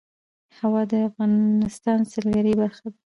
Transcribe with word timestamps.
هوا 0.59 0.81
د 0.91 0.93
افغانستان 1.09 1.97
د 2.03 2.09
سیلګرۍ 2.11 2.53
برخه 2.61 2.85
ده. 2.93 2.97